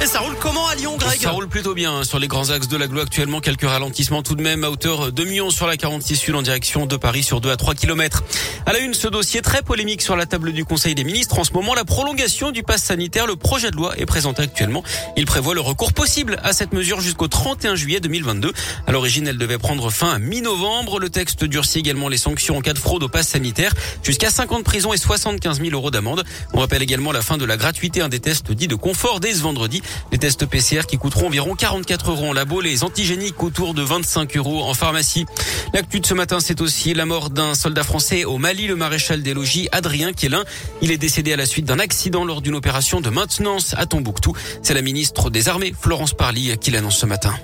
Et 0.00 0.06
ça 0.06 0.20
roule 0.20 0.36
comment 0.40 0.68
à 0.68 0.76
Lyon, 0.76 0.96
Greg 0.96 1.20
Ça 1.20 1.30
roule 1.30 1.48
plutôt 1.48 1.74
bien 1.74 2.04
sur 2.04 2.20
les 2.20 2.28
grands 2.28 2.50
axes 2.50 2.68
de 2.68 2.76
l'agglo 2.76 3.00
actuellement. 3.00 3.40
Quelques 3.40 3.64
ralentissements 3.64 4.22
tout 4.22 4.36
de 4.36 4.42
même 4.42 4.62
à 4.62 4.70
hauteur 4.70 5.10
de 5.10 5.22
Lyon 5.24 5.50
sur 5.50 5.66
la 5.66 5.76
46 5.76 6.14
Sud 6.14 6.36
en 6.36 6.42
direction 6.42 6.86
de 6.86 6.96
Paris 6.96 7.24
sur 7.24 7.40
2 7.40 7.50
à 7.50 7.56
3 7.56 7.74
km. 7.74 8.22
À 8.64 8.72
la 8.72 8.78
une, 8.78 8.94
ce 8.94 9.08
dossier 9.08 9.42
très 9.42 9.60
polémique 9.60 10.00
sur 10.00 10.14
la 10.14 10.26
table 10.26 10.52
du 10.52 10.64
Conseil 10.64 10.94
des 10.94 11.02
ministres. 11.02 11.40
En 11.40 11.44
ce 11.44 11.52
moment, 11.52 11.74
la 11.74 11.84
prolongation 11.84 12.52
du 12.52 12.62
pass 12.62 12.84
sanitaire. 12.84 13.26
Le 13.26 13.34
projet 13.34 13.72
de 13.72 13.76
loi 13.76 13.98
est 13.98 14.06
présenté 14.06 14.42
actuellement. 14.42 14.84
Il 15.16 15.26
prévoit 15.26 15.54
le 15.54 15.60
recours 15.60 15.92
possible 15.92 16.38
à 16.44 16.52
cette 16.52 16.72
mesure 16.72 17.00
jusqu'au 17.00 17.26
31 17.26 17.74
juillet 17.74 17.98
2022. 17.98 18.52
À 18.86 18.92
l'origine, 18.92 19.26
elle 19.26 19.38
devait 19.38 19.58
prendre 19.58 19.90
fin 19.90 20.10
à 20.10 20.18
mi-novembre. 20.20 21.00
Le 21.00 21.10
texte 21.10 21.42
durcit 21.42 21.80
également 21.80 22.08
les 22.08 22.18
sanctions 22.18 22.56
en 22.56 22.60
cas 22.60 22.72
de 22.72 22.78
fraude 22.78 23.02
au 23.02 23.08
pass 23.08 23.26
sanitaire. 23.26 23.74
Jusqu'à 24.04 24.30
5 24.30 24.52
ans 24.52 24.58
de 24.58 24.64
prison 24.64 24.92
et 24.92 24.96
75 24.96 25.60
000 25.60 25.70
euros 25.72 25.90
d'amende. 25.90 26.22
On 26.52 26.60
rappelle 26.60 26.82
également 26.82 27.10
la 27.10 27.22
fin 27.22 27.36
de 27.36 27.44
la 27.44 27.56
gratuité 27.56 28.00
un 28.00 28.08
des 28.08 28.20
tests 28.20 28.52
dits 28.52 28.68
de 28.68 28.76
confort 28.76 29.18
dès 29.18 29.34
ce 29.34 29.40
vendredi. 29.40 29.82
Les 30.12 30.18
tests 30.18 30.46
PCR 30.46 30.86
qui 30.86 30.98
coûteront 30.98 31.26
environ 31.26 31.54
44 31.54 32.10
euros 32.10 32.28
en 32.28 32.32
labo, 32.32 32.60
les 32.60 32.84
antigéniques 32.84 33.42
autour 33.42 33.74
de 33.74 33.82
25 33.82 34.36
euros 34.36 34.64
en 34.64 34.74
pharmacie. 34.74 35.26
L'actu 35.74 36.00
de 36.00 36.06
ce 36.06 36.14
matin, 36.14 36.40
c'est 36.40 36.60
aussi 36.60 36.94
la 36.94 37.06
mort 37.06 37.30
d'un 37.30 37.54
soldat 37.54 37.82
français 37.82 38.24
au 38.24 38.38
Mali, 38.38 38.66
le 38.66 38.76
maréchal 38.76 39.22
des 39.22 39.34
logis 39.34 39.68
Adrien 39.72 40.12
Kélin. 40.12 40.44
Il 40.82 40.90
est 40.90 40.98
décédé 40.98 41.32
à 41.32 41.36
la 41.36 41.46
suite 41.46 41.64
d'un 41.64 41.78
accident 41.78 42.24
lors 42.24 42.40
d'une 42.40 42.54
opération 42.54 43.00
de 43.00 43.10
maintenance 43.10 43.74
à 43.76 43.86
Tombouctou. 43.86 44.34
C'est 44.62 44.74
la 44.74 44.82
ministre 44.82 45.30
des 45.30 45.48
Armées, 45.48 45.74
Florence 45.78 46.14
Parly, 46.14 46.56
qui 46.58 46.70
l'annonce 46.70 46.98
ce 46.98 47.06
matin. 47.06 47.34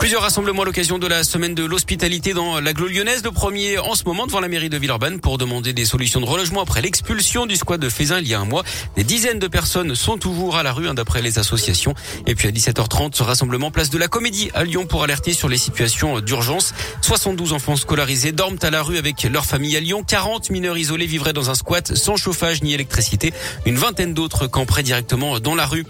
Plusieurs 0.00 0.22
rassemblements 0.22 0.62
à 0.62 0.64
l'occasion 0.64 0.98
de 0.98 1.06
la 1.06 1.24
semaine 1.24 1.54
de 1.54 1.62
l'hospitalité 1.62 2.32
dans 2.32 2.58
l'agglo 2.58 2.88
lyonnaise. 2.88 3.22
Le 3.22 3.32
premier 3.32 3.76
en 3.76 3.94
ce 3.94 4.04
moment 4.04 4.26
devant 4.26 4.40
la 4.40 4.48
mairie 4.48 4.70
de 4.70 4.78
Villeurbanne 4.78 5.20
pour 5.20 5.36
demander 5.36 5.74
des 5.74 5.84
solutions 5.84 6.22
de 6.22 6.24
relogement 6.24 6.62
après 6.62 6.80
l'expulsion 6.80 7.44
du 7.44 7.54
squat 7.54 7.78
de 7.78 7.90
Fézin 7.90 8.18
il 8.18 8.26
y 8.26 8.32
a 8.32 8.40
un 8.40 8.46
mois. 8.46 8.64
Des 8.96 9.04
dizaines 9.04 9.38
de 9.38 9.46
personnes 9.46 9.94
sont 9.94 10.16
toujours 10.16 10.56
à 10.56 10.62
la 10.62 10.72
rue 10.72 10.88
hein, 10.88 10.94
d'après 10.94 11.20
les 11.20 11.38
associations. 11.38 11.94
Et 12.26 12.34
puis 12.34 12.48
à 12.48 12.50
17h30, 12.50 13.14
ce 13.14 13.22
rassemblement 13.22 13.70
place 13.70 13.90
de 13.90 13.98
la 13.98 14.08
Comédie 14.08 14.50
à 14.54 14.64
Lyon 14.64 14.86
pour 14.86 15.04
alerter 15.04 15.34
sur 15.34 15.50
les 15.50 15.58
situations 15.58 16.20
d'urgence. 16.20 16.72
72 17.02 17.52
enfants 17.52 17.76
scolarisés 17.76 18.32
dorment 18.32 18.58
à 18.62 18.70
la 18.70 18.82
rue 18.82 18.96
avec 18.96 19.22
leur 19.24 19.44
famille 19.44 19.76
à 19.76 19.80
Lyon. 19.80 20.02
40 20.02 20.48
mineurs 20.48 20.78
isolés 20.78 21.06
vivraient 21.06 21.34
dans 21.34 21.50
un 21.50 21.54
squat 21.54 21.94
sans 21.94 22.16
chauffage 22.16 22.62
ni 22.62 22.72
électricité. 22.72 23.34
Une 23.66 23.76
vingtaine 23.76 24.14
d'autres 24.14 24.46
camperaient 24.46 24.82
directement 24.82 25.40
dans 25.40 25.54
la 25.54 25.66
rue. 25.66 25.84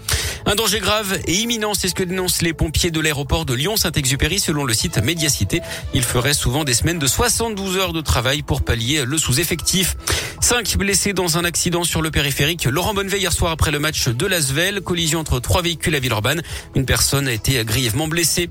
Un 0.45 0.55
danger 0.55 0.81
grave 0.81 1.17
et 1.27 1.35
imminent, 1.35 1.73
c'est 1.73 1.87
ce 1.87 1.93
que 1.93 2.03
dénoncent 2.03 2.41
les 2.41 2.53
pompiers 2.53 2.91
de 2.91 2.99
l'aéroport 2.99 3.45
de 3.45 3.53
Lyon-Saint-Exupéry 3.53 4.00
selon 4.39 4.63
le 4.63 4.73
site 4.73 4.97
Médiacité. 5.03 5.61
Il 5.93 6.03
ferait 6.03 6.33
souvent 6.33 6.63
des 6.63 6.73
semaines 6.73 6.99
de 6.99 7.07
72 7.07 7.77
heures 7.77 7.93
de 7.93 8.01
travail 8.01 8.41
pour 8.41 8.61
pallier 8.61 9.05
le 9.05 9.17
sous-effectif. 9.17 9.95
Cinq 10.41 10.75
blessés 10.75 11.13
dans 11.13 11.37
un 11.37 11.45
accident 11.45 11.83
sur 11.83 12.01
le 12.01 12.09
périphérique. 12.09 12.65
Laurent 12.65 12.93
Bonneveille 12.93 13.21
hier 13.21 13.31
soir 13.31 13.51
après 13.51 13.71
le 13.71 13.79
match 13.79 14.09
de 14.09 14.25
Lasvel. 14.25 14.81
Collision 14.81 15.19
entre 15.19 15.39
trois 15.39 15.61
véhicules 15.61 15.95
à 15.95 15.99
Villeurbanne. 15.99 16.41
Une 16.75 16.85
personne 16.85 17.27
a 17.27 17.31
été 17.31 17.63
grièvement 17.63 18.07
blessée. 18.07 18.49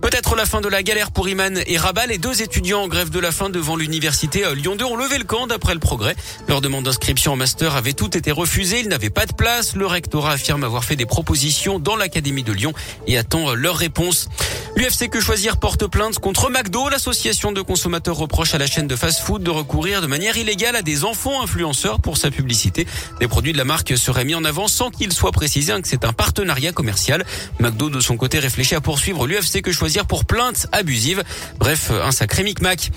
Peut-être 0.00 0.36
la 0.36 0.46
fin 0.46 0.60
de 0.60 0.68
la 0.68 0.82
galère 0.82 1.10
pour 1.10 1.28
Iman 1.28 1.60
et 1.66 1.76
Rabat. 1.76 2.06
Les 2.06 2.18
deux 2.18 2.42
étudiants 2.42 2.82
en 2.82 2.88
grève 2.88 3.10
de 3.10 3.18
la 3.18 3.32
faim 3.32 3.50
devant 3.50 3.76
l'université 3.76 4.44
Lyon 4.54 4.76
2 4.76 4.84
ont 4.84 4.96
levé 4.96 5.18
le 5.18 5.24
camp 5.24 5.46
d'après 5.46 5.74
le 5.74 5.80
progrès. 5.80 6.14
Leur 6.48 6.60
demande 6.60 6.84
d'inscription 6.84 7.32
en 7.32 7.36
master 7.36 7.76
avait 7.76 7.92
tout 7.92 8.16
été 8.16 8.30
refusée. 8.30 8.80
Ils 8.80 8.88
n'avaient 8.88 9.10
pas 9.10 9.26
de 9.26 9.32
place. 9.32 9.74
Le 9.74 9.86
rectorat 9.86 10.32
affirme 10.32 10.64
avoir 10.64 10.84
fait 10.84 10.96
des 10.96 11.06
propositions 11.06 11.78
dans 11.78 11.96
l'académie 11.96 12.44
de 12.44 12.52
Lyon 12.52 12.72
et 13.06 13.18
attend 13.18 13.54
leur 13.54 13.76
réponse. 13.76 14.28
L'UFC 14.76 15.10
Que 15.10 15.20
Choisir 15.20 15.58
porte 15.58 15.86
plainte 15.86 16.18
contre 16.18 16.50
McDo. 16.50 16.88
L'association 16.88 17.52
de 17.52 17.60
consommateurs 17.60 18.16
reproche 18.16 18.54
à 18.54 18.58
la 18.58 18.66
chaîne 18.66 18.86
de 18.86 18.96
fast-food 18.96 19.42
de 19.42 19.50
recourir 19.50 20.00
de 20.00 20.06
manière 20.06 20.36
illégale 20.36 20.76
à 20.76 20.82
des 20.82 21.04
enfants 21.04 21.31
influenceurs 21.40 22.00
pour 22.00 22.18
sa 22.18 22.30
publicité. 22.30 22.86
Les 23.20 23.28
produits 23.28 23.52
de 23.52 23.58
la 23.58 23.64
marque 23.64 23.96
seraient 23.96 24.24
mis 24.24 24.34
en 24.34 24.44
avant 24.44 24.68
sans 24.68 24.90
qu'il 24.90 25.12
soit 25.12 25.32
précisé 25.32 25.72
que 25.80 25.88
c'est 25.88 26.04
un 26.04 26.12
partenariat 26.12 26.72
commercial. 26.72 27.24
McDo, 27.60 27.88
de 27.88 28.00
son 28.00 28.16
côté, 28.16 28.40
réfléchit 28.40 28.74
à 28.74 28.80
poursuivre 28.80 29.26
l'UFC 29.26 29.62
Que 29.62 29.72
Choisir 29.72 30.06
pour 30.06 30.24
plainte 30.24 30.66
abusive. 30.72 31.22
Bref, 31.58 31.90
un 31.90 32.10
sacré 32.10 32.42
micmac. 32.42 32.90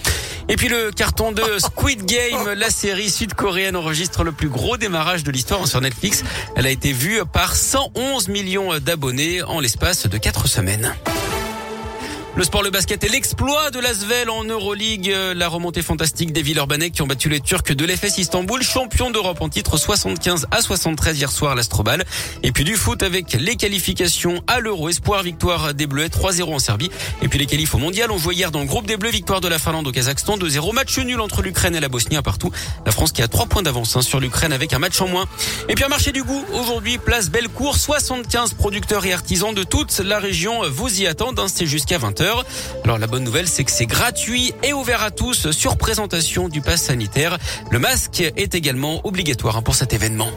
Et 0.50 0.56
puis 0.56 0.68
le 0.68 0.92
carton 0.92 1.32
de 1.32 1.44
Squid 1.60 2.06
Game, 2.06 2.54
la 2.54 2.70
série 2.70 3.10
sud-coréenne 3.10 3.76
enregistre 3.76 4.24
le 4.24 4.32
plus 4.32 4.50
gros 4.50 4.78
démarrage 4.78 5.24
de 5.24 5.32
l'histoire 5.32 5.68
sur 5.68 5.80
Netflix. 5.80 6.24
Elle 6.56 6.66
a 6.66 6.72
été 6.72 6.92
vue 6.92 7.22
par 7.32 7.56
111 7.56 8.28
millions 8.30 8.80
d'abonnés 8.80 9.44
en 9.44 9.60
l'espace 9.60 10.08
de 10.08 10.18
4 10.18 10.48
semaines. 10.48 10.96
Le 12.38 12.44
sport, 12.44 12.64
le 12.64 12.70
basket 12.70 13.02
et 13.06 13.08
l'exploit 13.08 13.72
de 13.72 13.80
l'Asvel 13.80 14.30
en 14.30 14.44
Euroleague. 14.44 15.16
La 15.36 15.48
remontée 15.48 15.82
fantastique 15.82 16.34
des 16.34 16.42
Villeurbanais 16.42 16.90
qui 16.90 17.02
ont 17.02 17.08
battu 17.08 17.30
les 17.30 17.40
Turcs 17.40 17.74
de 17.74 17.86
l'FS 17.86 18.18
Istanbul, 18.18 18.62
champion 18.62 19.10
d'Europe 19.10 19.38
en 19.40 19.48
titre 19.48 19.78
75 19.78 20.48
à 20.52 20.62
73 20.62 21.18
hier 21.18 21.32
soir 21.32 21.54
à 21.54 21.56
l'Astrobal. 21.56 22.04
Et 22.44 22.52
puis 22.52 22.66
du 22.66 22.76
foot 22.76 23.04
avec 23.04 23.32
les 23.40 23.56
qualifications 23.56 24.44
à 24.48 24.60
l'Euro. 24.60 24.90
Espoir, 24.90 25.24
victoire 25.24 25.74
des 25.74 25.88
Bleus 25.88 26.08
3-0 26.08 26.54
en 26.54 26.60
Serbie. 26.60 26.92
Et 27.22 27.30
puis 27.30 27.40
les 27.40 27.46
qualifs 27.46 27.74
au 27.74 27.78
mondial. 27.78 28.12
On 28.12 28.18
jouait 28.18 28.36
hier 28.36 28.52
dans 28.52 28.60
le 28.60 28.66
groupe 28.66 28.86
des 28.86 28.98
Bleus, 28.98 29.12
victoire 29.12 29.40
de 29.40 29.48
la 29.48 29.58
Finlande 29.58 29.88
au 29.88 29.94
Kazakhstan. 29.94 30.38
2-0 30.38 30.74
match 30.74 30.98
nul 31.00 31.22
entre 31.22 31.42
l'Ukraine 31.42 31.74
et 31.74 31.80
la 31.80 31.88
Bosnie 31.88 32.18
à 32.18 32.22
partout. 32.22 32.52
La 32.86 32.92
France 32.92 33.14
qui 33.14 33.22
a 33.22 33.30
3 33.30 33.46
points 33.46 33.64
d'avance 33.64 33.96
hein, 33.96 34.02
sur 34.02 34.20
l'Ukraine 34.20 34.52
avec 34.52 34.74
un 34.74 34.80
match 34.80 35.00
en 35.00 35.08
moins. 35.08 35.26
Et 35.70 35.76
puis 35.76 35.86
un 35.86 35.90
marché 35.90 36.12
du 36.12 36.24
goût. 36.24 36.44
Aujourd'hui, 36.52 36.98
place 36.98 37.30
Bellecour. 37.30 37.78
75 37.78 38.56
producteurs 38.56 39.06
et 39.06 39.14
artisans 39.14 39.54
de 39.54 39.64
toute 39.64 40.00
la 40.00 40.20
région 40.20 40.70
vous 40.70 41.00
y 41.02 41.08
attendent. 41.08 41.40
Hein, 41.40 41.48
C'est 41.48 41.66
jusqu'à 41.66 41.98
20h. 42.26 42.44
Alors 42.84 42.98
la 42.98 43.08
bonne 43.08 43.24
nouvelle, 43.24 43.48
c'est 43.48 43.64
que 43.64 43.72
c'est 43.72 43.86
gratuit 43.86 44.54
et 44.64 44.74
ouvert 44.74 45.04
à 45.04 45.12
tous 45.12 45.52
sur 45.52 45.78
présentation 45.78 46.50
du 46.50 46.62
pass 46.62 46.82
sanitaire. 46.82 47.38
Le 47.72 47.80
masque 47.80 48.22
est 48.22 48.56
également 48.56 49.02
obligatoire 49.06 49.64
pour 49.64 49.76
cet 49.76 49.94
événement. 49.94 50.30